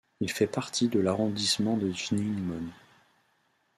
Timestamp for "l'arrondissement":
0.99-1.77